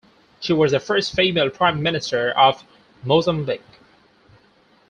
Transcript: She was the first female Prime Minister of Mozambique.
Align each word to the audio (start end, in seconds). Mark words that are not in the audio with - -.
She 0.39 0.51
was 0.51 0.71
the 0.71 0.79
first 0.79 1.13
female 1.13 1.51
Prime 1.51 1.83
Minister 1.83 2.31
of 2.31 2.63
Mozambique. 3.03 3.61